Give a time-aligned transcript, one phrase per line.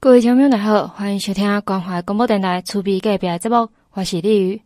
[0.00, 4.62] 各位听众大家好，欢迎收听关怀广播电台厝边隔壁的节目，我是李宇。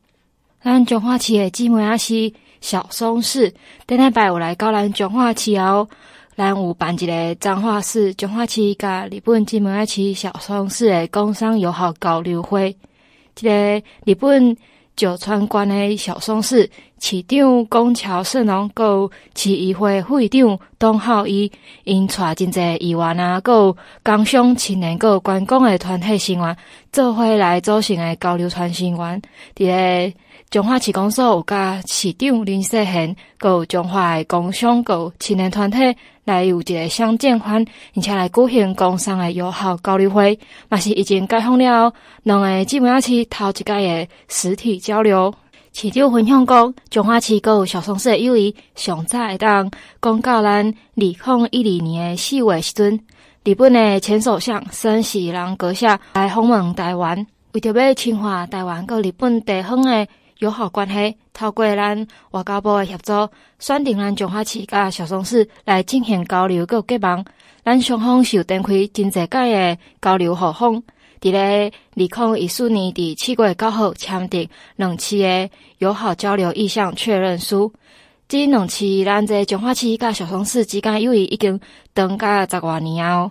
[0.62, 3.54] 咱彰化市的姊妹阿是小松市，
[3.86, 5.88] 顶礼拜有来到咱彰化市后，
[6.36, 12.76] 咱有办一个彰化市、彰化市甲日本姊妹阿区小松市的工商友好交流会，
[13.34, 14.54] 这个日本。
[15.02, 21.50] 九川县的小松市市长宫桥胜隆，有市议会会长东浩一，
[21.82, 26.56] 因带真侪议员啊，有工商青年，有观光的团体成员，
[26.92, 29.22] 做伙来组成的交流团成员。
[29.56, 30.14] 伫个
[30.52, 35.78] 彰化市公所有甲市长林世贤，有彰化的工商，有青年团体。
[36.24, 37.64] 来有一个相见欢，
[37.96, 40.38] 而且来举行工商诶友好交流会，
[40.68, 41.90] 嘛是已经解封了。
[42.24, 45.32] 两个姊妹仔市头一届诶实体交流，
[45.72, 49.70] 市长分享讲，彰化市有小松市的友谊，上早会当
[50.02, 51.16] 讲到咱二零
[51.50, 53.00] 一二年诶四月时阵，
[53.42, 60.06] 日本诶前首相森喜朗阁下来访问台湾，为着要深化台湾跟日本地方诶。
[60.42, 63.12] 友好关系，透过咱外交部的协助，
[63.60, 67.24] 选定咱彰化市甲小松市来进行交流，佮结盟。
[67.64, 70.82] 咱双方是有展开真侪届的交流互访。
[71.20, 77.72] 伫咧二零一四年伫七月九号签订两次的友好交流意向确认书。
[78.26, 81.60] 即两次咱这彰化市甲小松市之间友谊已经
[81.94, 83.30] 长达十外年哦。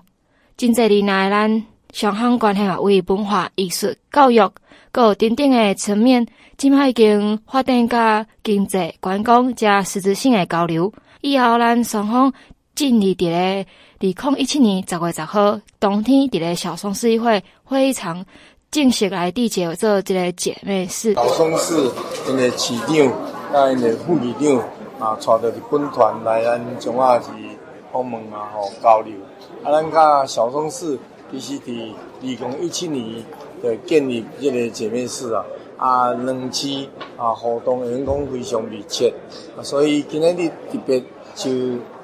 [0.55, 4.49] 真侪年来，咱双方关系啊为文化艺术、教育，
[4.91, 6.27] 各等等的层面。
[6.57, 10.93] 即卖已经发展甲经济、观光加实质性的交流。
[11.21, 12.31] 以后咱双方
[12.75, 13.65] 尽力伫咧
[13.99, 18.23] 二零一七年十月十号当天伫咧小松市议会会议场
[18.69, 21.15] 正式来缔结做一个姐妹市。
[21.15, 21.89] 小松市
[22.29, 22.95] 因个市长
[23.51, 24.57] 甲因个副市长
[24.99, 27.29] 啊，带着日本团来咱彰化市
[27.91, 29.15] 访问啊，吼交流。
[29.63, 30.99] 啊，咱甲小松市
[31.31, 33.23] 其实伫二零一七年
[33.61, 35.45] 就建立这个姐妹市啊。
[35.77, 36.67] 啊，两次
[37.17, 39.11] 啊，互动员工非常密切，
[39.57, 41.03] 啊，所以今日日特别
[41.33, 41.49] 就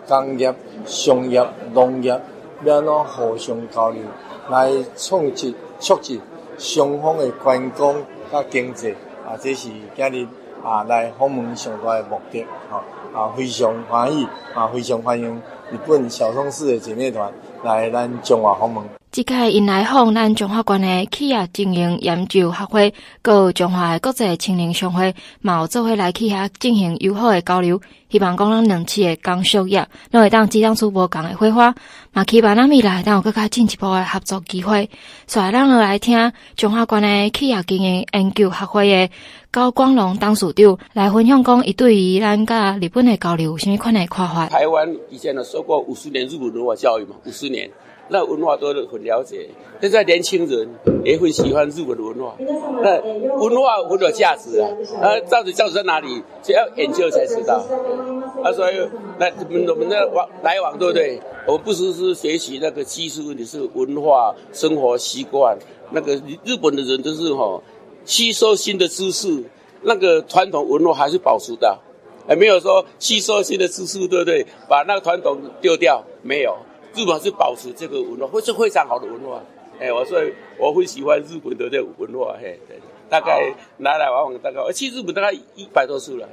[0.07, 0.51] 工业、
[0.83, 1.45] 商业、
[1.75, 2.19] 农业
[2.63, 4.01] 要怎互相交流，
[4.49, 6.19] 来创设促进
[6.57, 7.95] 双方的观光
[8.31, 8.89] 甲经济，
[9.23, 10.27] 啊，这是今日
[10.63, 12.81] 啊来访问上大的目的，吼，
[13.13, 15.39] 啊，非常欢喜，啊，非常欢迎
[15.71, 17.31] 日本小松市的姐妹团
[17.63, 18.83] 来咱中华访问。
[19.17, 27.81] 即个因来访咱中华县的企业经营研究学会，佮彰化的国际青年商会，嘛有做伙来去遐进行友好的交流。
[28.11, 31.73] 希望讲咱两市的工商业，拢会当激荡出无共的火花。
[32.13, 34.87] 嘛期盼咱未来当有更加进一步的合作机会。
[35.25, 39.09] 所以，咱来听中华县的企业经营研究学会的
[39.49, 44.45] 高光荣董事长来分享讲，伊对于咱甲日本的交流有啥物款的看法？
[44.45, 47.67] 台湾以前呢受过五十年日本文化教育嘛，五十年。
[48.09, 49.49] 那文化都很了解，
[49.81, 50.69] 现在年轻人
[51.03, 52.35] 也会喜欢日本的文化。
[52.81, 53.01] 那
[53.37, 54.69] 文化很有价值啊！
[55.01, 56.23] 啊，到底价值在哪里？
[56.41, 57.55] 只要研究才知道。
[58.43, 58.75] 啊，所以
[59.19, 61.19] 那我们我们的往来往，对不对？
[61.45, 65.57] 我不只是学习那个技术问题，是文化、生活习惯。
[65.91, 67.61] 那个日本的人都是哈，
[68.05, 69.43] 吸收新的知识，
[69.81, 71.77] 那个传统文化还是保持的，
[72.27, 74.45] 还没有说吸收新的知识，对不对？
[74.69, 76.57] 把那个传统丢掉，没有。
[76.97, 79.39] 日本是保持这个文化，会是非常好的文化。
[79.79, 80.19] 哎，我说
[80.57, 82.35] 我会喜欢日本的这个文化。
[82.41, 82.59] 嘿，
[83.07, 86.27] 大概来来往往大概，我去日本大概一百多次了。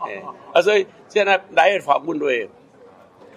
[0.00, 0.22] 哎，
[0.54, 2.48] 啊，所以现在来访问会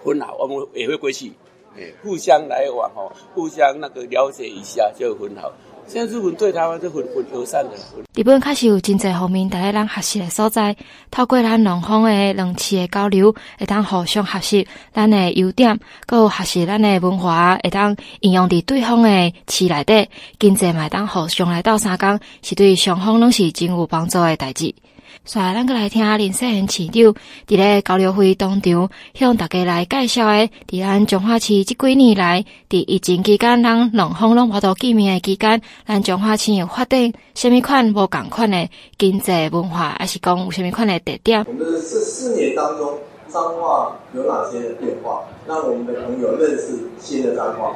[0.01, 1.33] 很好，我们也会过去，
[1.77, 5.51] 哎，互相来往哦，互相那个了解一下就很好。
[5.91, 7.71] 现在日本对台湾是很友善的。
[8.13, 10.75] 日本确实有真侪方面，大家咱学习的所在，
[11.09, 20.07] 透过咱两方的两次的交流，会当互相学习咱的优点，佮学习咱的文化，会当应用伫对方的市内底，
[20.39, 24.75] 经济嘛当互相来到相共，是对双方拢是真有帮助的代志。
[25.25, 27.13] 所以，咱个来听林世贤市长
[27.47, 41.45] 伫咧交流会当中，向大家来介绍诶，伫咱彰化市这几年来，伫疫情期间，咱两方拢无多见面诶期间，咱彰化市有发展虾米款无共款诶经济文化，还是讲有虾米款诶特点？
[41.47, 42.97] 我们这四年当中，
[43.27, 47.75] 彰化有哪些变化，让我们的朋友认识新的彰化？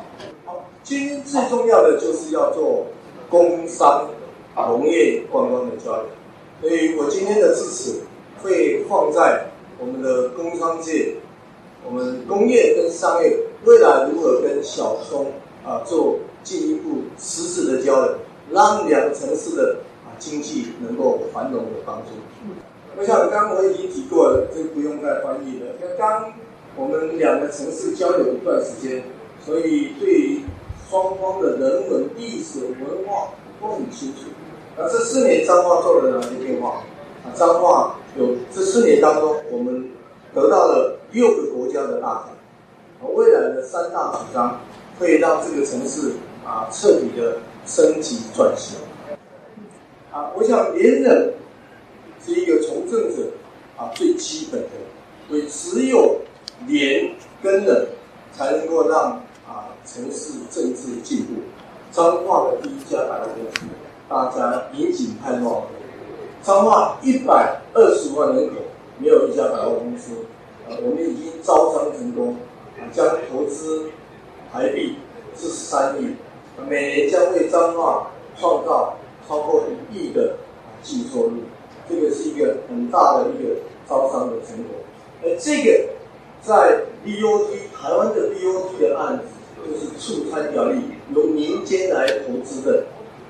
[0.83, 2.85] 今天最重要的就是要做
[3.29, 4.05] 工商、
[4.55, 6.05] 农业、观光的交流。
[6.63, 8.03] 所以我今天的致辞
[8.41, 11.15] 会放在我们的工商界，
[11.85, 15.33] 我们工业跟商业未来如何跟小松
[15.65, 18.15] 啊做进一步实质的交流，
[18.49, 19.75] 让两城市的
[20.05, 22.11] 啊经济能够繁荣的帮助。
[22.97, 25.65] 我想刚刚我已经提过了，这个不用再翻译了。
[25.97, 26.33] 刚刚
[26.77, 29.03] 我们两个城市交流一段时间，
[29.45, 30.41] 所以对于
[30.89, 34.29] 双方的人文、历史、文化都很清楚。
[34.77, 36.83] 那这四年彰化做了哪些变化？
[37.23, 39.89] 啊，彰化有这四年当中，我们
[40.33, 42.29] 得到了六个国家的大奖。
[43.13, 44.59] 未来的三大主张，
[44.97, 46.13] 会让这个城市
[46.45, 48.77] 啊彻底的升级转型。
[50.11, 51.33] 啊，我想连任
[52.25, 53.23] 是一个从政者
[53.77, 54.69] 啊最基本的，
[55.27, 56.17] 所以只有
[56.65, 57.87] 连跟忍
[58.31, 59.11] 才能够让
[59.45, 61.33] 啊城市政治进步。
[61.91, 63.67] 彰化的第一家百货公司。
[64.09, 65.63] 大家引颈盼望。
[66.43, 68.55] 彰化一百二十万人口，
[68.97, 70.11] 没有一家百货公司。
[70.67, 72.35] 啊，我们已经招商成功，
[72.77, 73.89] 啊，将投资
[74.51, 74.97] 台币
[75.33, 76.15] 四十三亿，
[76.67, 80.35] 每年将为彰化创造超过一亿的
[80.81, 81.37] 净收入。
[81.87, 83.55] 这个是一个很大的一个
[83.87, 84.75] 招商的成果。
[85.23, 85.85] 而这个
[86.41, 89.23] 在 BOT 台湾的 BOT 的案子，
[89.65, 90.81] 就是促参条例，
[91.15, 92.83] 由民间来投资的。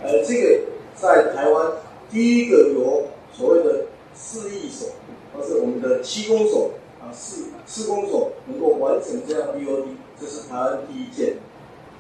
[0.04, 0.60] 呃，这个。
[0.96, 1.72] 在台湾
[2.10, 3.86] 第一个由所谓的
[4.16, 4.88] 市役所，
[5.34, 6.70] 或是我们的七公所
[7.02, 9.86] 啊，四四公所能够完成这样 BOD，
[10.22, 11.38] 这是台湾第一件。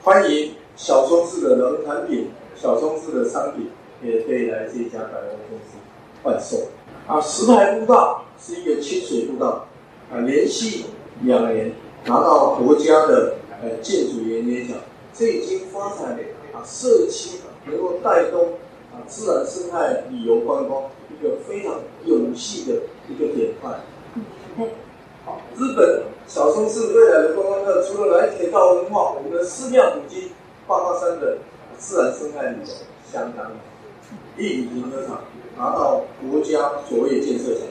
[0.03, 3.71] 欢迎小松市的农产品、小松市的商品
[4.03, 5.75] 也可以来这家百货公司
[6.21, 6.67] 贩售。
[7.07, 9.67] 啊，石牌步道是一个清水步道，
[10.13, 10.85] 啊，连续
[11.23, 11.73] 两年
[12.05, 14.77] 拿到国家的呃建筑员年奖，
[15.13, 16.17] 这已经发展
[16.53, 18.53] 啊社区能够带动。
[18.93, 22.77] 啊，自然生态旅游观光一个非常有戏的
[23.09, 23.81] 一个典范。
[25.25, 30.31] 好，日本小松市未来的观光客，除了来铁道文化，我们的寺庙古迹、
[30.67, 31.39] 八卦山的
[31.79, 32.71] 自然生态旅游
[33.11, 33.51] 相当。
[34.37, 35.21] 立体停车场
[35.57, 37.63] 拿到国家卓越建设奖，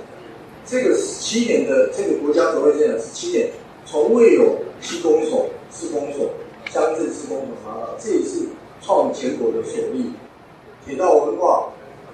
[0.66, 3.48] 这个十七年的这个国家卓越建设奖十七年，
[3.86, 6.30] 从未有区公所、市公所、
[6.68, 8.48] 乡镇市公所拿到，这也是
[8.82, 10.12] 创全国的首例。
[10.84, 11.68] 铁道文化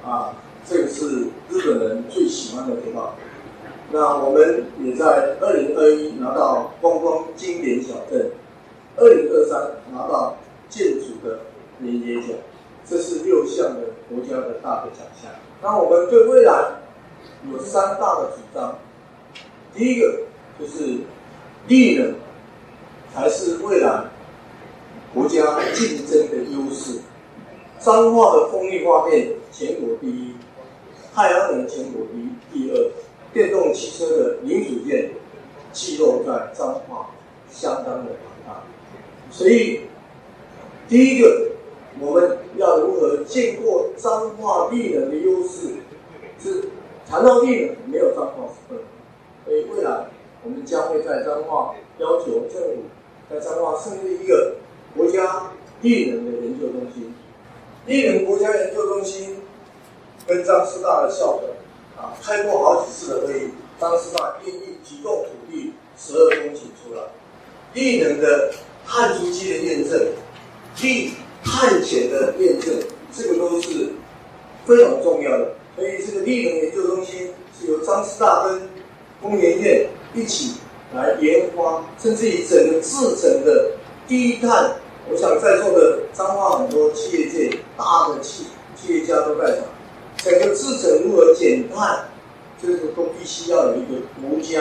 [0.05, 3.15] 啊，这个是日本人最喜欢的铁道。
[3.91, 8.31] 那我们也在二零二一拿到观光经典小镇，
[8.97, 10.37] 二零二三拿到
[10.69, 11.41] 建筑的
[11.79, 12.37] 年节奖，
[12.87, 13.81] 这是六项的
[14.11, 15.31] 国家的大的奖项。
[15.63, 16.53] 那我们对未来
[17.51, 18.79] 有三大的主张，
[19.75, 20.21] 第一个
[20.61, 20.99] 就是
[21.67, 22.15] 利润
[23.15, 24.05] 才是未来
[25.15, 27.01] 国家竞争的优势。
[27.81, 30.35] 彰化的风力发电全国第一，
[31.15, 32.91] 太阳能全国第一，第二，
[33.33, 35.13] 电动汽车的零组件
[35.73, 37.11] 记录在彰化
[37.49, 38.13] 相当的
[38.45, 38.63] 庞大，
[39.31, 39.83] 所以
[40.89, 41.53] 第一个
[42.01, 45.75] 我们要如何建构彰化地能的优势？
[46.41, 46.69] 是
[47.09, 48.83] 谈到地能，没有彰化是不能。
[49.45, 50.07] 所以未来
[50.43, 52.83] 我们将会在彰化要求政府
[53.31, 54.57] 在彰化设立一个
[54.99, 57.15] 国家绿能的研究中心。
[57.87, 59.37] 绿能国家研究中心
[60.27, 61.49] 跟张师大的校本
[61.97, 63.51] 啊开过好几次的会议，
[63.81, 67.03] 张师大愿意提供土地十二公顷出来，
[67.75, 68.53] 绿能的
[68.85, 69.99] 碳足迹的验证，
[70.77, 71.13] 地
[71.45, 72.75] 碳权的验证，
[73.17, 73.93] 这个都是
[74.67, 75.53] 非常重要的。
[75.77, 78.69] 所以这个绿能研究中心是由张师大跟
[79.23, 80.55] 工研院一起
[80.93, 83.71] 来研发，甚至于整个制成的
[84.09, 84.75] 低碳。
[85.11, 88.45] 我想在座的彰化很多企业界大的企
[88.77, 89.65] 企业家都在场，
[90.19, 92.05] 整个制程如何减碳，
[92.61, 94.61] 这个都必须要有一个国家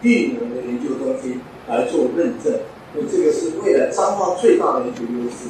[0.00, 2.52] 绿能的研究中心来做认证，
[2.94, 5.48] 所以这个是未来彰化最大的一个优势。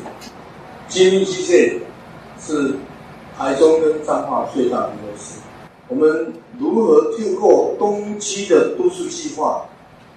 [0.89, 1.79] 精密机械
[2.41, 2.77] 是
[3.37, 5.39] 台中跟彰化最大的优势。
[5.87, 9.67] 我们如何透过东区的都市计划，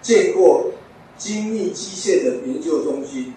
[0.01, 0.71] 建构
[1.17, 3.33] 精密机械的研究中心？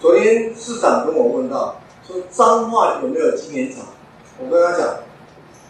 [0.00, 1.78] 昨天市长跟我问到，
[2.08, 3.84] 说彰化有没有晶圆厂？
[4.38, 4.96] 我跟他讲，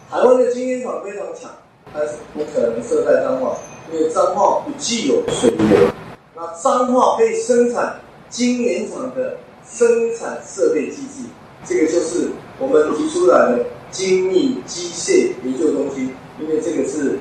[0.09, 1.51] 台湾的晶圆厂非常强，
[1.93, 3.57] 但是不可能设在彰化，
[3.91, 5.93] 因为彰化不具有水源。
[6.33, 9.35] 那彰化可以生产晶圆厂的
[9.69, 11.25] 生产设备机器，
[11.65, 17.19] 这个就是我们提出来的精密机械研究中心，因为这个是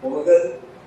[0.00, 0.34] 我们跟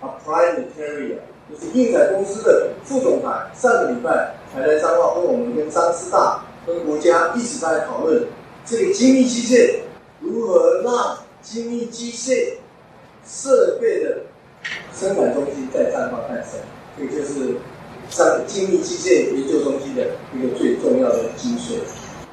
[0.01, 1.15] Applied Material
[1.49, 8.27] 就是应材公司的副总裁，上个礼拜还来彰化，跟我们跟张师大跟国家一直在讨论
[8.65, 9.81] 这个精密机械
[10.19, 12.53] 如何让精密机械
[13.25, 14.23] 设备的
[14.93, 16.59] 生产中心在彰化诞生，
[16.97, 17.55] 这个就是
[18.09, 21.79] 彰精密机械研究中心的一个最重要的精髓。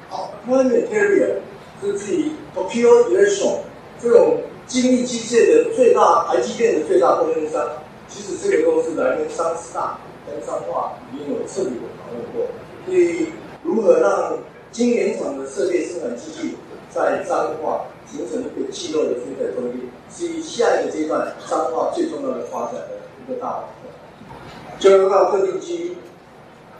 [0.08, 1.37] 好，Material
[1.80, 3.58] 是自于 Tokyo Electron
[4.02, 7.62] 这种精密机械的最大台积电的最大供应商。
[8.08, 12.47] 其实这个公司来跟张师大跟彰化已经有彻底的讨论过，
[12.85, 13.28] 所以
[13.62, 14.38] 如何让
[14.73, 16.56] 晶圆厂的设备生产机器
[16.90, 22.88] 在彰化形成一个肌肉的生产动力，是下一个阶段彰化最重要的发展的
[23.26, 24.80] 一个大方向。
[24.80, 25.97] 就要靠特定机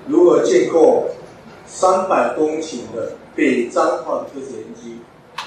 [0.07, 1.09] 如何建构
[1.67, 4.99] 三百公顷的北彰化的科学园区，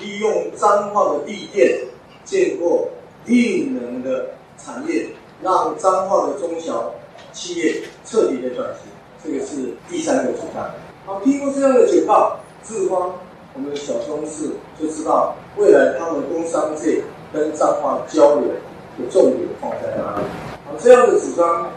[0.01, 1.82] 利用彰化的地电
[2.25, 2.89] 建构
[3.25, 5.08] 绿能的产业，
[5.41, 6.94] 让彰化的中小
[7.39, 8.91] 企业彻底的转型。
[9.24, 10.69] 这个是第三个主张。
[11.05, 13.13] 好，听过这样的简报，志光，
[13.53, 20.25] 我们的小松市就知道未来他们工商界跟彰化交流的重点放在哪里。
[20.65, 21.72] 好，这样的主张，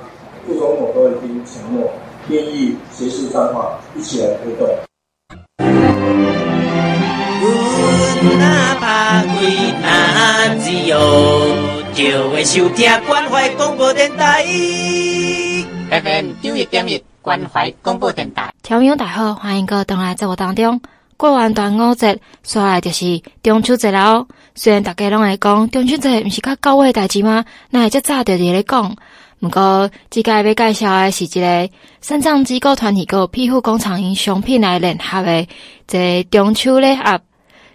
[0.45, 1.93] 副总统都已经承诺
[2.29, 4.69] 愿意协助彰化一起来推动。
[11.95, 14.43] 就会收听关怀广播电台
[15.93, 17.03] FM 九一点一。
[17.21, 20.81] 关怀广播电台，听众大家好，欢迎各位回来节目当中。
[21.17, 24.27] 过完端午节，接下来就是中秋节了。
[24.57, 27.45] 虽然大家拢会讲中秋节不是较高位代志吗？
[27.71, 28.97] 那会较早就伫咧讲。
[29.39, 31.71] 不过，即个要介绍的是一个
[32.01, 35.47] 身障机构团体，个庇护工厂因商品来联合的
[35.87, 37.21] 这中秋礼盒。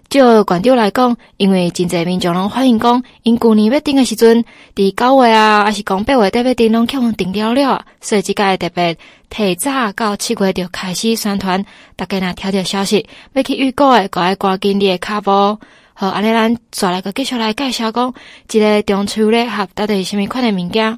[0.10, 8.98] 就馆长来讲，因为真侪民众拢欢迎讲，因旧年要订的时阵，伫九月啊，还是讲八月底要订，拢叫订了了，所以即个特别
[9.30, 11.66] 提早到七月就开始宣传，
[11.98, 15.60] 大家若听着消息要去预购的，赶快赶紧你的卡包。
[15.94, 18.14] 好，安尼咱再来个继续来介绍讲，
[18.48, 20.98] 即个中秋礼盒到底是虾米款的物件？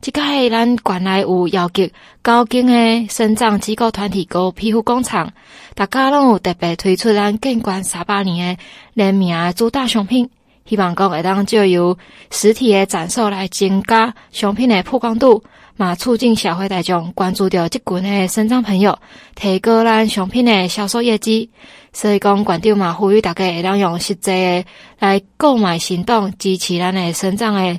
[0.00, 1.92] 即个系咱馆内有邀集
[2.22, 5.30] 高经诶生长机构团体个皮肤工厂，
[5.74, 8.58] 大家拢有特别推出咱建馆三百年诶
[8.94, 10.30] 联名主打商品，
[10.64, 11.98] 希望讲会当借由
[12.30, 15.44] 实体诶展售来增加商品诶曝光度，
[15.76, 18.98] 嘛促进社会大众关注到即群诶生长朋友，
[19.34, 21.50] 提高咱商品诶销售业绩。
[21.92, 24.64] 所以讲馆长嘛呼吁大家会当用实际诶
[24.98, 27.78] 来购买行动支持咱诶生长诶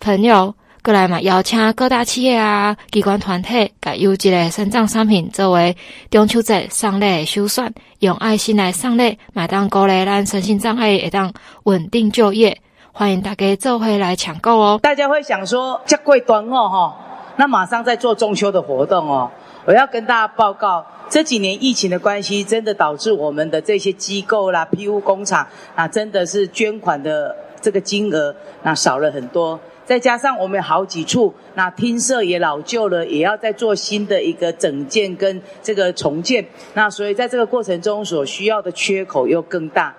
[0.00, 0.52] 朋友。
[0.88, 5.76] 过来嘛，邀请各大企业啊、机关团体，甲优质的身障商品作为
[6.10, 11.30] 中秋节送礼的首选，用爱心来送礼，买当鼓励咱身心障碍会当
[11.64, 12.58] 稳定就业，
[12.90, 14.80] 欢迎大家做回来抢购哦。
[14.82, 16.96] 大家会想说，这贵端哦哈，
[17.36, 19.30] 那马上在做中秋的活动哦。
[19.66, 29.60] 我要跟大家报告，这几年疫情的关系，真的导致我们的这些机构啦、庇护工厂啊，真的是捐款的这个金额那少了很多。
[29.88, 39.96] 再加上我们有好几处，那厅舍也老旧了，也要再做新的一个整建跟这个重建，那所以在这个过程中所需要的缺口又更大。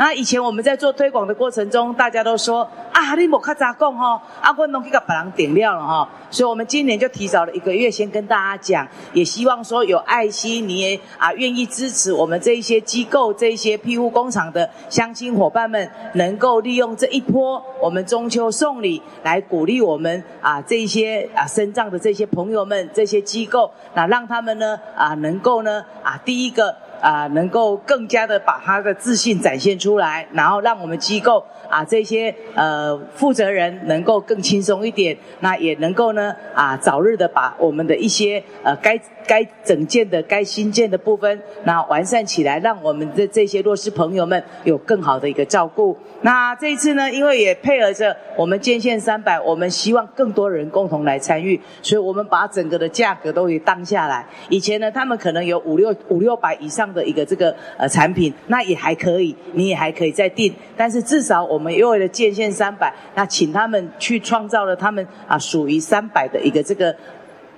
[0.00, 6.08] 那以前我们在做推广的过程中，大家都说啊，你莫卡咋讲吼，啊，我拢去个把人点亮了哈。
[6.30, 26.74] 所以我们今年就提早了一个月，先跟大家讲，也希望说有爱心，你也啊愿意支持我们这一些机构、这一些庇护工厂的乡亲伙伴们，能够利用这一波我们中秋送礼来鼓励我们啊这一些啊身障的这些朋友们、这些机构，那让他们呢啊能够呢啊第一个。
[27.00, 45.96] 啊，能够更加的把他的自信展现出来，然后让我们机构啊这些呃负责人能够更轻松一点，那也能够呢啊早日的把我们的一些呃该该整建的、该新建的部分，那完善起来，让我们的这些弱势朋友们有更好的一个照顾。
[46.22, 54.26] 那这一次呢，因为也配合着我们建县三百，我们希望更多人共同来参与，所以我们把整个的价格都给当下来。
[54.48, 60.52] 以前呢，他们可能有五六五六百以上的一个这个呃产品，那也还可以，你也还可以再定。
[60.76, 66.96] 但是至少我我们又为了建县三百，那请他们去创造了他们啊属于三百的一个这个。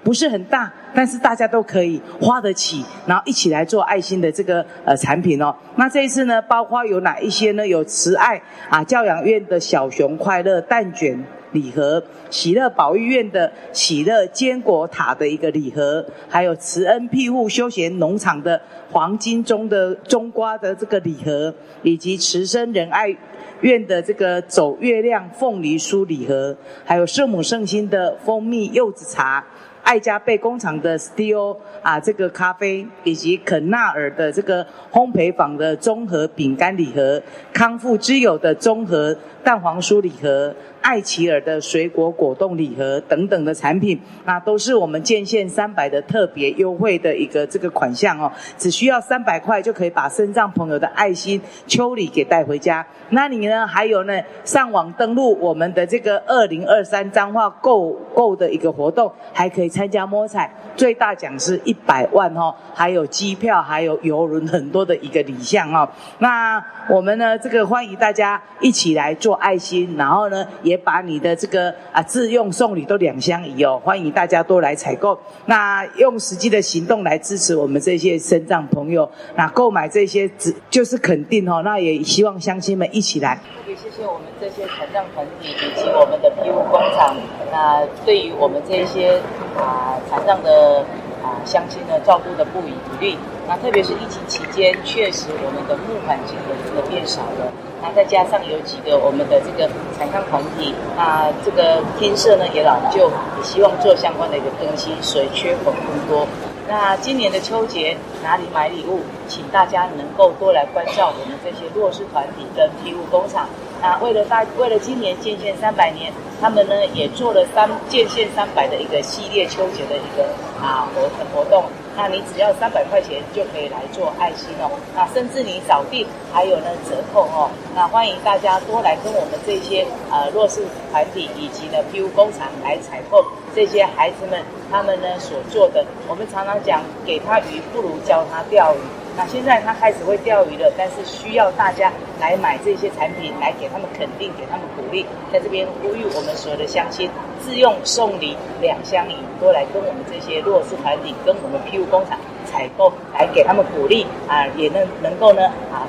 [0.02, 5.54] 不是很大，但是大家都可以花得起，然后一起来做爱心的这个呃产品哦。
[5.76, 7.64] 那这一次呢，包括有哪一些呢？
[7.64, 21.54] 有慈爱啊教养院的小熊快乐蛋卷礼盒，喜乐保育院的喜乐坚果塔的一个礼盒，还有慈恩庇护休闲农场的黄金中的中瓜的这个礼盒，
[21.84, 23.16] 以及慈生仁爱
[23.62, 29.44] 院的这个走月亮凤梨酥礼盒，还有圣母圣心的蜂蜜柚子茶。
[29.84, 37.20] 爱家贝工厂的 Steel 啊，这个咖啡，以及肯纳尔的这个烘焙坊的综合饼干礼盒，
[37.52, 52.84] 康复之友的综合蛋黄酥礼盒，爱琪儿的水果果冻礼盒等等的产品，那都是我们建县三百的特别优惠的一个这个款项哦，只需要三百块就可以把身障朋友的爱心秋礼给带回家。
[53.10, 53.66] 那你呢？
[53.66, 54.20] 还有呢？
[54.44, 65.88] 上网登录我们的这个二零二三彰化购购的一个活动，还可以参加摸彩，最大奖是一百万哦，还有机票，还有游轮，很多的一个礼项哦。
[66.18, 75.18] 那我们呢，这个欢迎大家一起来做爱心，然后呢，也把你的这个啊自用送礼都两相宜哦，欢迎大家多来采购。
[75.44, 81.60] 那用实际的行动来支持我们这些身障朋友，那购买这些只就是肯定哦。
[81.62, 83.34] 那也希望乡亲们一起来。
[83.34, 87.14] 特别谢谢我们这些残障团体以及我们的皮肤工厂，
[87.50, 89.20] 那对于我们这些
[89.58, 90.82] 啊残障的。
[91.22, 93.16] 啊，乡亲呢照顾的不遗余力。
[93.46, 97.46] 那特别是疫情期间，确实我们的募款金额真的变少了。
[97.82, 106.26] 那再加上有几个我们的这个产康团体，那这个厅舍呢也老旧，也希望做相关的一个更新，所以缺口更多。
[106.68, 109.00] 那今年的秋节哪里买礼物？
[109.26, 113.48] 请大家能够多来关照我们这些弱势团体跟庇护工厂。
[113.82, 120.24] 那为了大，为了今年建县三百年，他们呢也做了三建县三百的一个系列秋节的一个
[120.62, 121.02] 啊活
[121.34, 121.64] 活动。
[121.96, 124.70] 那你只要三百块钱就可以来做爱心哦。
[124.94, 127.50] 那甚至你早订还有呢折扣哦。
[127.74, 135.84] 那欢迎大家多来跟我们这些呃弱势团体以及呢 P.U 工厂来采购这些孩子们他们呢所做的。
[136.08, 139.01] 我们常常讲，给他鱼不如教他钓鱼。
[139.16, 145.04] 那现在他开始会钓鱼了，但是需要大家来买这些产品，来给他们肯定，给他们鼓励。
[145.30, 155.86] 在这边呼吁我们所有的乡亲，自用送礼两相宜，多来跟我们这些弱势团体，跟我们庇护工厂采购，来给他们鼓励啊，也能能够呢啊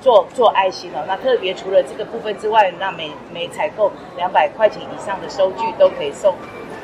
[0.00, 1.04] 做做爱心哦。
[1.06, 6.34] 那特别除了这个部分之外，那每每采购两百块钱以上的收据都可以送。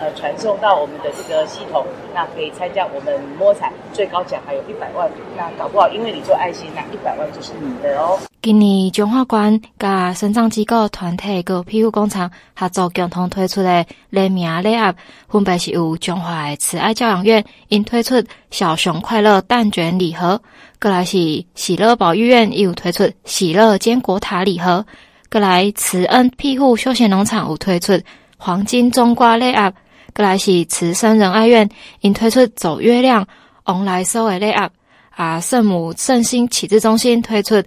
[0.03, 5.09] 呃，传送到我们的这个系统，那可以参加我们摸彩，最高奖还有一百万。
[5.37, 8.19] 那搞不好，因为你做爱心，那一百万就是你的哦。
[8.43, 14.93] 今年彰化县甲身障机构团体个庇护工厂合作共同推出的联名礼盒，
[15.29, 20.41] 分别是由中华慈爱教养院因推出小熊快乐蛋卷礼盒，
[20.81, 24.85] 过来是喜乐保育院有推出喜乐坚果塔礼盒，
[25.31, 27.93] 过来慈恩庇护休闲农场有推出
[28.37, 29.73] 黄金种瓜礼盒。
[30.15, 31.69] 过来是慈生仁爱院，
[32.01, 33.27] 因推出走月亮
[33.65, 34.71] 往来收的礼盒，
[35.11, 37.63] 啊，圣母圣心启智中心推出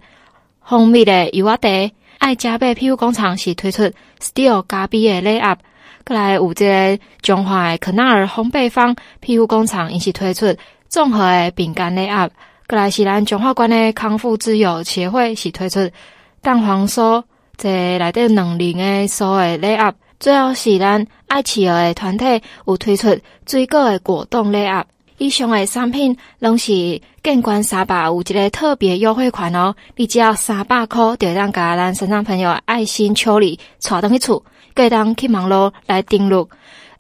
[0.64, 1.70] 蜂蜜的油啊茶，
[2.20, 5.58] 爱加倍庇护工厂是推出 Steel 咖啡的礼盒。
[6.06, 10.56] 过来有这个中华的可纳尔烘焙坊庇护工厂，因是推出
[10.88, 12.30] 综合的饼干礼盒。
[12.68, 15.90] 过来是咱彰化县的康复之友协会是推出
[16.42, 17.24] 蛋黄酥，
[17.58, 19.94] 这内底两零的酥的礼盒。
[20.20, 24.86] 最后是咱爱企鹅的团体有推出水果的果冻礼盒，
[25.18, 36.50] 以上的产品拢是建关三百有一个特别优惠款哦，你只要三百块就当甲咱身上朋友爱心抽礼带回去厝，可以当去网络来登录。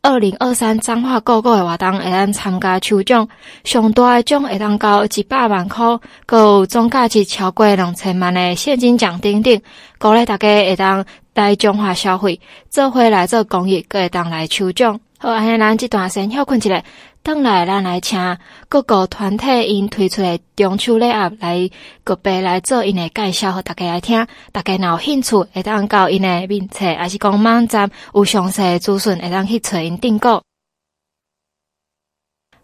[0.05, 3.27] 二零二三彰化购购的活动会当参加抽奖，
[3.63, 5.83] 上大的奖会当到一百万块，
[6.27, 9.59] 搁有总价值超过两千万的现金奖等等，
[9.97, 12.39] 鼓励大家会当来彰化消费，
[12.69, 14.99] 做回来做公益，搁会当来抽奖。
[15.17, 16.83] 好，安尼咱这段先休困一下。
[17.25, 18.37] 等来，咱来请
[18.69, 21.71] 各个团体因推出的中秋礼盒来
[22.03, 24.27] 个别来做因的介绍，和大家来听。
[24.51, 30.43] 大家若有兴趣，会当到因的面册，还是讲网站有详细的资讯，会当去找因订购。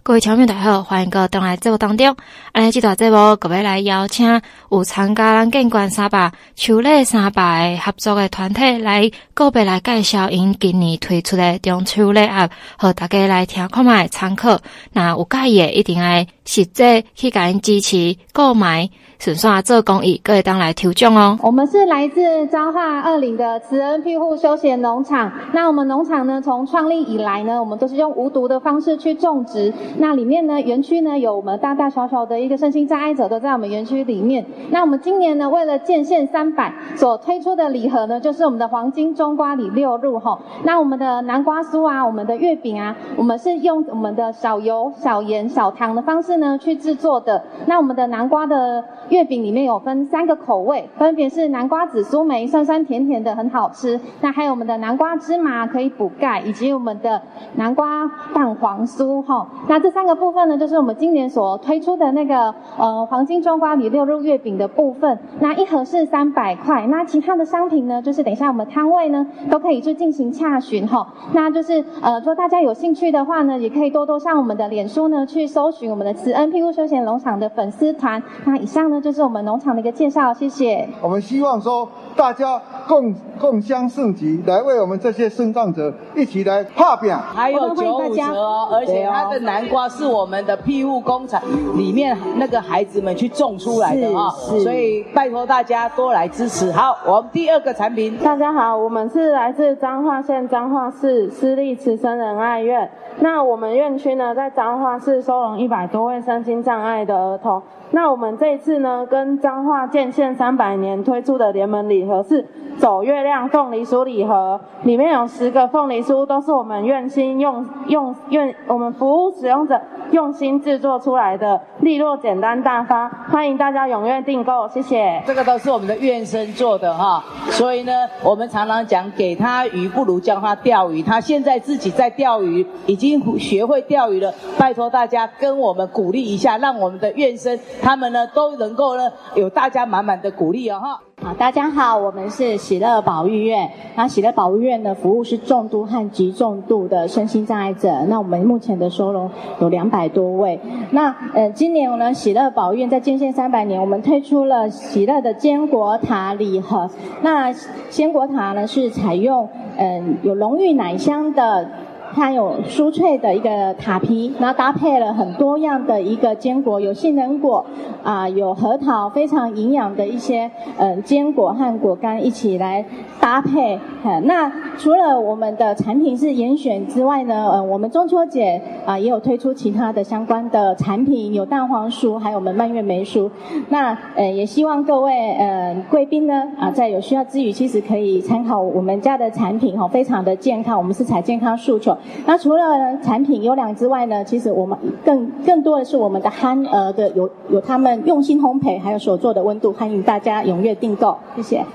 [0.04, 2.18] 各位听众大家好，欢迎各位登来节目当中。
[2.54, 14.60] 安尼即段节目，各位来邀请有参加咱建县三百秋礼三百合作的团体来个别来介绍因今年推出的中秋礼盒，和大家来听看卖参考。
[14.92, 18.90] 那有介意的，一定要实际去甲因支持购买。
[19.22, 21.38] 顺顺做公益，各位当来抽奖哦。
[21.44, 25.32] 我们是来自彰化二林的慈恩庇护休闲农场。
[25.54, 29.72] 那我们农场呢，从创立以来呢，我们都是用无毒的方式去种植。
[30.00, 34.44] 那里面呢，园区呢有我们大大小小的一个身心障碍者都在我们园区里面。
[34.72, 40.40] 那我们今年呢，为了建县三百所推出的礼盒呢，就是我们的黄金中瓜礼六入吼。
[40.64, 47.44] 那我们的南瓜酥啊，我们的月饼啊，我们是用我们的少油、少盐、少糖的方式呢去制作的。
[47.68, 54.00] 那我们的南瓜的月饼里面有分三个口味，分别是南瓜紫苏梅，酸酸甜甜的，很好吃。
[54.22, 57.22] 那还有我们的南瓜芝麻可以补钙，以及我们的
[57.56, 59.46] 南瓜蛋黄酥哈。
[59.68, 65.20] 那这三个部分呢，就是我们今年所推出的那个呃黄金中瓜里六入月饼的部分。
[65.42, 66.88] 那一盒是三百块。
[66.88, 71.06] 那其他的商品呢，就是等一下我们摊位呢都可以去进行洽询哈。
[71.34, 78.24] 那就是呃，如果大家有兴趣的话呢，也可以多多上我们的脸书呢去搜寻我们的慈恩庇护休闲农场的粉丝团。
[78.46, 80.88] 那以上呢就是我们农场的一个介绍，谢谢。
[81.02, 87.12] 我们希望说大家共共襄盛举，来为我们这些生障者一起来打拼。
[87.14, 91.42] 还有九五折哦，而且它的南瓜是我们的庇护工厂
[91.76, 94.30] 里面那个孩子们去种出来的啊，
[94.64, 96.72] 所以拜托大家多来支持。
[96.72, 102.90] 好，我们第二个产品，大家好，我们是来自彰化县彰化市私立慈生仁爱院。
[103.20, 107.62] 那我们院区呢，在彰化市收容一百多位身心障碍的儿童。
[107.94, 112.46] 那我们这一次呢，跟彰化建县三百年推出的联盟礼盒是
[112.80, 119.80] 走月亮凤梨酥礼盒，里面有十个凤梨酥，都是我们院心用用院我们服务使用者
[120.12, 125.22] 用心制作出来的，利落简单大方，欢迎大家踊跃订购，谢谢。
[125.26, 127.92] 这个都是我们的院生做的哈，所以呢，
[128.24, 137.58] 我们常常讲给他鱼不如教他钓鱼，他现在自己在钓鱼，已经学会钓鱼了，拜托大家跟我们鼓励一下，让我们的院生。
[137.82, 141.02] 他们呢都能能够呢有大家满满的鼓励哦哈。
[141.22, 143.70] 好，大家好，我们是喜乐保育院。
[143.96, 147.92] 那喜乐保育院的服务是重度和极重度的身心障碍者。
[148.08, 149.30] 那我们目前的收容
[149.60, 150.58] 有两百多位。
[150.92, 156.90] 那呃，今年呢，喜乐保育院在建县三百年，我们推出了喜乐的坚果塔礼盒。
[157.22, 157.52] 那
[157.90, 161.70] 坚果塔呢是采用嗯、有浓郁奶香的。
[162.14, 167.66] 它有酥脆的一个塔皮，然后搭配了很多样的一个坚果，有杏仁果
[168.04, 172.84] 啊、有核桃，非常营养的一些嗯、坚果和果干一起来
[173.20, 173.80] 搭配。
[174.04, 183.30] 嗯、那除了我们的产品是严选之外呢，呃，我们中秋节啊、也有推出其他的相关的产品，有蛋黄酥，还有我们蔓越莓酥。
[183.70, 191.96] 那呃也希望各位呃贵宾呢啊、在有需要之余，其实可以参考我们家的产品哈，非常的健康，我们是采健康诉求。
[192.26, 201.66] 那除了产品优良之外呢，其实我们更更多的是我们的憨儿的有有他们用心烘焙，还有所做的温度，欢迎大家踊跃订购，谢谢。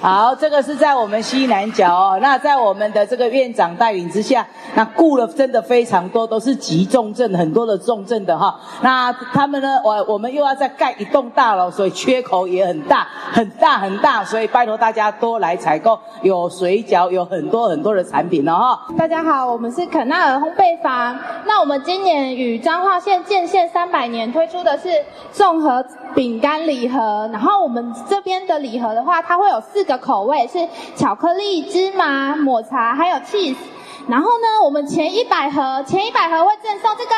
[0.00, 2.18] 好，这个是在我们西南角哦。
[2.20, 8.54] 那在我们的这个院长带领之下，那雇了真的非常多，都是急重症，很多的重症的哈。
[8.82, 14.22] 那他们呢，我我们又要再盖一栋大楼，所以缺口也很大，很大很大。
[14.22, 18.80] 所以拜托大家多来采购，有水饺，有很多很多的产品哦哈。
[18.98, 21.18] 大家好，我们是肯纳尔烘焙坊。
[21.46, 24.88] 那我们今年与彰化县建县三百年推出的是
[25.32, 25.82] 综合
[26.14, 29.94] 饼干礼盒，然后我们这边的礼盒的话，它会有四个。
[30.04, 30.58] 口味是
[30.94, 33.56] 巧克力、芝麻、抹茶，还有 cheese。
[34.06, 37.14] 然后呢，我们前一百盒，前一百盒会赠送这个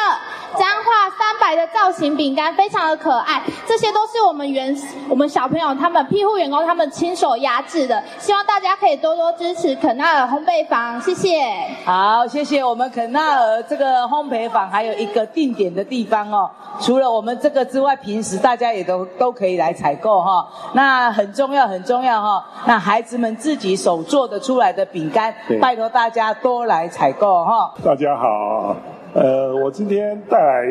[0.56, 3.42] 彰化三百的造型饼干，非常的可爱。
[3.66, 4.76] 这些都是我们员
[5.08, 11.42] 我们小朋友他们庇护员工他们亲手压制的，希望大家可以多多支持肯纳尔烘焙坊，谢谢。
[11.84, 16.50] 好，谢谢我们肯纳尔这个烘焙坊，还有一个定点的地方哦。
[16.80, 20.46] 除了我们这个之外，平时大家也都都可以来采购哈。
[20.74, 22.44] 那很重要，很重要哈。
[22.66, 27.72] 那孩子们自己手做的出来的饼干，拜托大家多来来采购哈。
[27.82, 28.76] 大家好，
[29.14, 30.62] 呃，我今天带来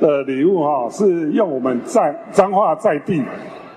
[0.00, 3.22] 的礼物哈，是用我们在彰化在地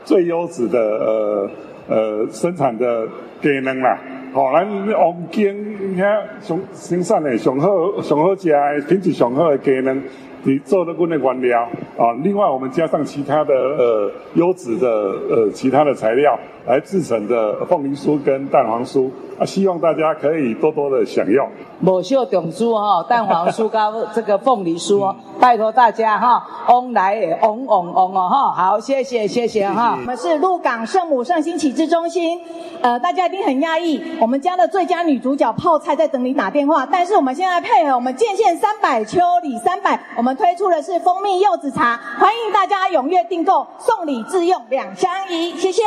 [0.04, 1.50] 最优质的呃
[1.88, 3.08] 呃生产的
[3.40, 4.00] 鸡卵啦。
[4.34, 10.02] 好，咱黄金遐上生产的上好上好食的品质上好的鸡卵。
[10.48, 11.62] 你做的过的原料
[11.98, 21.48] 啊，另外我们加上其他的呃优质的呃其他的材料来制成的凤梨酥跟蛋黄酥啊，希望大家可以多多的享用。
[21.80, 23.82] 某秀中酥哈，蛋黄酥跟
[24.14, 29.98] 这个凤梨酥哦，拜托大家哈，翁来嗡嗡嗡哦哈，好，谢谢谢谢哈。
[30.00, 32.40] 我们是鹿港圣母圣心启智中心，
[32.82, 40.36] 呃，大家一定很讶异，我们家的最佳女主角泡菜在等你打电话，但是我们现在配合我们建县三百秋里三百，我们。
[40.36, 45.82] 推出的是蜂蜜柚子茶，欢迎大家踊跃订购，送礼自用两相宜，谢谢。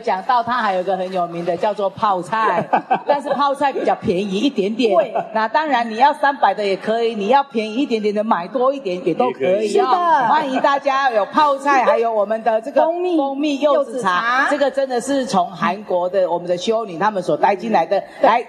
[0.00, 2.66] 讲到，它还有个很有名的叫做泡菜，
[3.06, 4.94] 但是泡菜比较便宜一点点。
[4.94, 9.68] 对，那当然你要三百的也可以，你要便宜一点点的买多一点也都可以。
[9.68, 9.86] 是的，
[10.28, 18.44] 欢迎大家有泡菜，还有我们的这个蜂蜜蜂蜜柚子茶，这个真的是从韩国的我们的修女他们所带进来的，来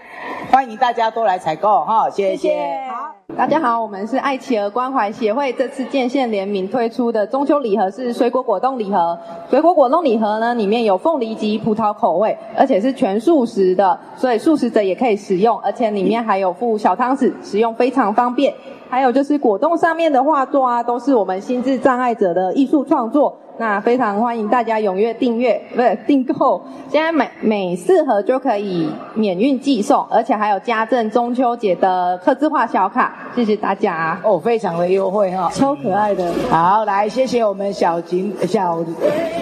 [0.52, 2.38] 欢迎大家都来采购哈，谢谢。
[2.38, 2.99] 谢谢好。
[3.38, 9.18] 大家好，我们是爱企鹅关怀协会，这次建县联名推出的中秋礼盒是水果果冻礼盒。
[9.50, 18.54] 水果果冻礼盒呢，里面有凤梨及葡萄口味，而且是全素食的，所以素食者也可以食用，而且里面还有附小汤匙，食用非常方便。
[18.90, 23.38] 还有就是果冻上面的画作啊，都是我们心智障碍者的艺术创作。
[23.60, 26.64] 那非常欢迎大家踊跃订阅，不是订购。
[26.90, 33.14] 现在每每四盒就可以免运寄送，而且还有加赠中秋节的刻字化小卡。
[33.36, 36.34] 谢谢大家哦，非常的优惠哈，超可爱的。
[36.50, 38.80] 好，来谢谢我们小景小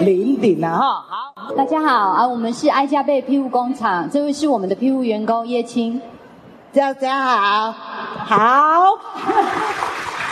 [0.00, 1.04] 林鼎啊哈。
[1.36, 6.02] 好，大家好啊，我们是爱家贝庇护工厂，这位是我们的庇护员工叶青。
[6.74, 7.72] 大家好，
[8.26, 8.98] 好。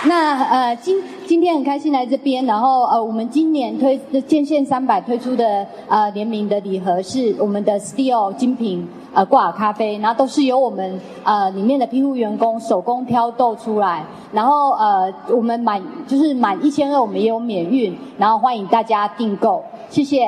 [0.09, 20.27] 那呃，今今天很开心来这边，然后呃，我们今年推建线三百推出的呃联名的礼盒是我们的 Steel 精品呃挂耳咖啡，然后都是由我们呃里面的庇护员工手工挑豆出来，然后呃我们满就是满一千二我们也有免运，然后欢迎大家订购，谢谢。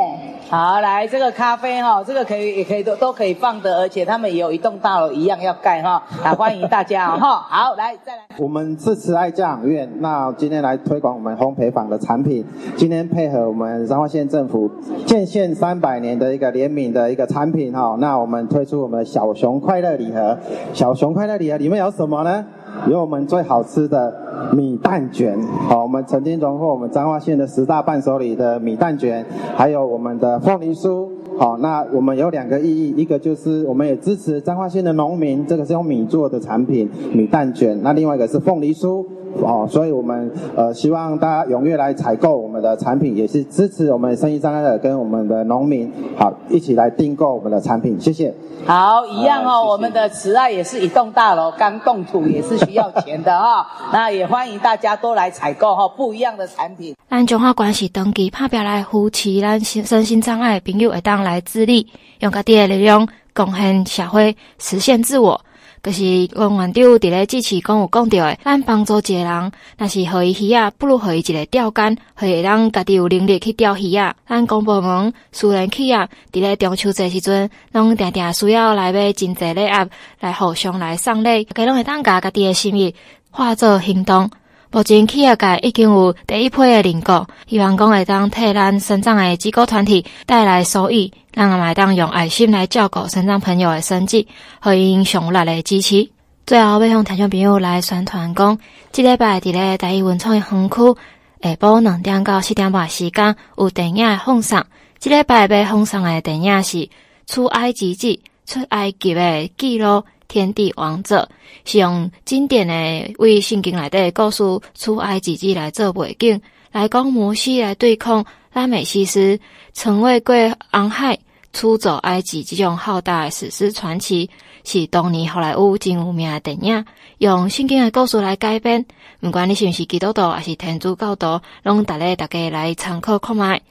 [0.49, 7.37] 好，来这个咖啡哈，这个可以也可以都都可以放的，而且他们也有一栋大楼一样要盖哈，来欢迎大家哈。
[7.51, 12.43] 好，来再来，我们是慈爱教养院，那今天来推广我们烘焙坊的产品，
[12.77, 14.71] 今天配合我们彰化县政府
[15.05, 20.39] 建县三百年的一个联名的一个产品哈，那我们推出我们的小熊快乐礼盒，
[20.73, 22.47] 小熊快乐礼盒里面有什么呢？
[22.87, 24.15] 有我们最好吃的
[24.53, 25.39] 米蛋卷，
[25.69, 29.25] 好，我们曾经荣获我们彰化县的十大伴手礼的米蛋卷，
[29.57, 39.05] 还有我们的凤梨酥，好，那我们有两个意义，一个就是我们也支持彰化县的农民，这个是用米做的产品，米蛋卷，那另外一个是凤梨酥。
[39.43, 48.35] 哦，所以我们呃希望大家踊跃来采购我们的产品，也是支持我们生意障碍的跟我们的农民，好，一起来订购我们的产品，谢谢。
[48.67, 56.95] 好，一样哦，我们的慈爱也是一栋大楼，刚动土也是需要钱的哈、哦，那也欢迎大家都来采购哈，不一样的产品。
[57.09, 61.87] 咱中华关系登记拍表来扶持咱身心障碍朋友会当来自立，
[62.21, 65.41] 用家己的力量贡献社会，实现自我。
[65.83, 74.17] 就是王院长伫咧致辞讲有讲着诶，咱帮助一个人，若是互伊鱼仔，不如互伊一个钓竿，互伊让家己有能力去钓鱼仔。
[74.29, 75.97] 咱公部门、私人企业
[76.33, 79.89] 伫咧中秋节时阵，拢定定需要来买真侪礼盒，
[80.21, 82.95] 来互相来送礼，家拢会当甲家己诶心意
[83.31, 84.31] 化作行动。
[84.71, 94.29] 目前企业界已经有第一批的认购，希望讲会当替咱身障的机构团体带来收益，让我们当用爱心来照顾身障朋友的生计，
[94.61, 96.11] 欢迎上力的支持。
[96.47, 98.59] 最后要向听众朋友来宣传讲，
[98.93, 100.97] 即礼拜伫咧台艺文创园区
[101.41, 104.63] 下晡两点到四点半时间有电影的放送。
[104.99, 106.77] 即礼拜要放送的电影是
[107.27, 108.21] 《出埃及记》，
[108.53, 110.05] 出埃及的记录。
[110.29, 111.29] 天地王者
[111.65, 119.41] 是用经典的为圣经内底故事出埃及记来做背景，来讲摩西来对抗拉美西斯，
[119.73, 120.35] 曾为过
[120.71, 121.19] 红海
[121.53, 124.29] 出走埃及这种浩大的史诗传奇，
[124.65, 126.85] 是当年好莱坞真有名的电影，
[127.19, 128.85] 用圣经的故事来改编。
[129.21, 133.63] 不管你是不是基督徒，还是天主教徒，拢大家大家来参考看卖。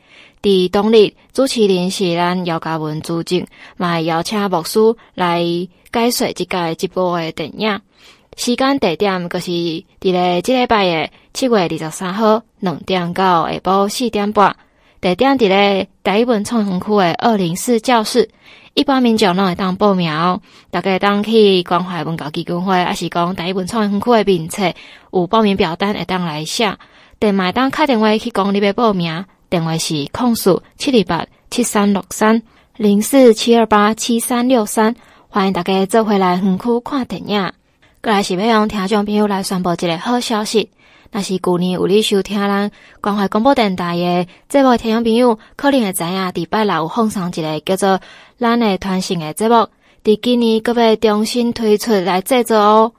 [0.42, 4.80] 伫当日主持人是咱姚嘉文主政，嘛邀请牧师
[5.14, 5.44] 来
[5.98, 7.82] 解说这届直播的电影。
[8.36, 14.56] 时间地点就是伫咧即礼拜的七月二十三号两点到下晡四点半。
[15.02, 18.30] 地点伫咧台艺文创园区的二零四教室。
[18.76, 24.72] 一般民众拢会当报名，哦大家当去关怀文教基金会，还是讲台艺文创园区的名册
[25.12, 26.78] 有报名表单会当来写。
[27.20, 29.26] 电话当打电话去讲你要报名。
[29.50, 32.44] 电话是控诉七二八七三六三
[32.76, 34.94] 零四七二八七三六三，
[35.30, 37.52] 欢迎大家做回来园区看电影。
[38.02, 40.72] 过来是要用听众朋友来宣布一个好消息，
[41.12, 48.00] 那是旧年有你收听咱关怀广播电台的节目，听众朋友可能会知影，礼拜六有放送一个叫做
[48.40, 49.68] 咱的团信的节目，
[50.04, 52.94] 伫今年阁要重新推出来制作哦。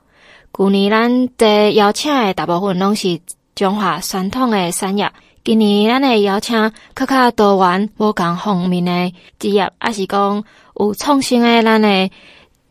[0.55, 3.19] 旧年咱在邀请的大部分拢是
[3.55, 5.11] 中华传统的产业。
[5.41, 10.43] 今年咱会邀请较较多元、无共方面的职业，还是讲
[10.75, 12.11] 有创新的咱的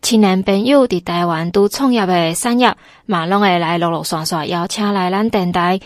[0.03, 2.73] 青年朋友伫台湾都创业的产业，
[3.07, 5.81] 嘛拢会来陆陆续续邀请来咱电台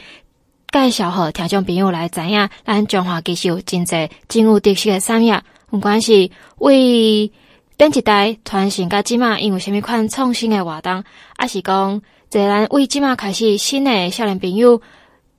[0.73, 5.41] 介绍，互听众朋友来知影，咱中华其实有真侪真有特色的产业，
[5.71, 7.31] 毋管是为
[7.79, 11.05] 电视台传承甲即马，因为虾米款创新的活动，
[11.39, 14.83] 还是讲在咱为即马开始新的少年朋友。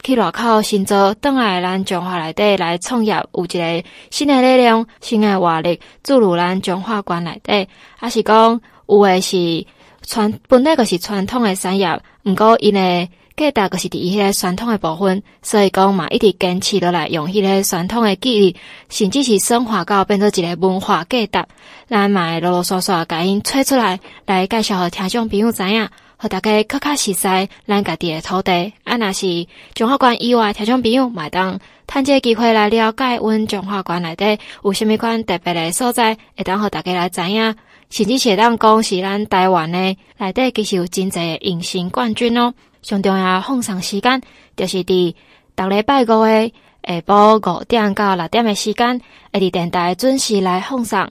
[0.04, 7.68] 去外口寻找，倒来咱中华内底来创业，有一个新的力量、新的活力注入咱中华关内底。
[7.98, 9.66] 还是讲有诶是
[10.06, 18.56] 传本来就是传统的产业，毋过因为价值就是伫迄个传统诶部分，所以讲嘛一直坚持落来用迄个传统诶技艺，
[18.89, 21.48] 甚至是升华到变做一个文化价值。
[21.88, 25.88] 咱嘛会啰啰嗦嗦甲因吹出来，来介绍互听众朋友知影，
[26.23, 28.71] 互大家较较熟悉咱家己的土地。
[28.86, 37.53] 啊，若是中华馆以外听众朋友，嘛当趁这个机会来了解阮中华馆内底有虾米款特别的所在，会当互大家来知影。
[37.89, 39.77] 甚至是当讲是咱台湾的
[40.17, 42.53] 内底，其实有真侪隐形冠军哦。
[42.81, 44.21] 上重要放送时间，
[44.55, 45.13] 就是伫
[45.57, 46.51] 逐礼拜五的
[46.88, 49.01] 下晡五点到六点的时间，
[49.33, 51.05] 会伫电台准时来放送。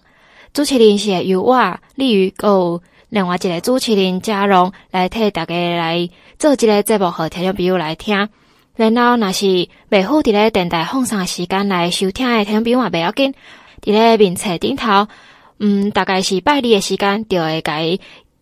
[0.54, 8.30] 主持人是由我立宇，有另外一个主持人嘉荣来替大家来做一个节目，和听众朋友来听。
[8.74, 13.34] 然后，若是未赴伫咧电台放送时间来收听的听众朋友也袂要紧，
[13.82, 15.08] 伫咧面册顶头。
[15.58, 17.98] 嗯，大概是拜二的时间，就会改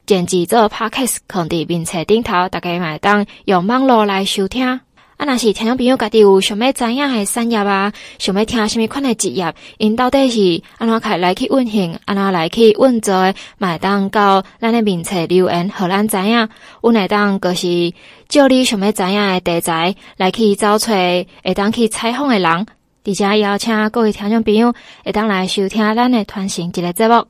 [0.06, 4.80] 剪辑做 podcast，放伫面册顶头，大家买当用网络来收听。
[5.20, 16.48] 啊，若是听众朋友家己有想要知影诶产业啊，想要听什么款诶职业，因到底是安怎开来去运行，安怎来去运作的，买当到咱诶面册留言，互咱知影。
[16.80, 17.92] 阮会当就是
[18.30, 22.66] 照你想要知影诶题材来去找找，会当去采访诶人。
[23.04, 24.72] 而且邀请各位听众朋友
[25.04, 27.26] 会当来收听咱诶传承一个节目。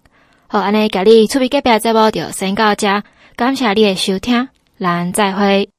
[0.47, 3.03] 好，安尼，今日厝边隔壁节目就先到这，
[3.35, 4.47] 感谢你的收听，
[4.79, 5.71] 咱再会。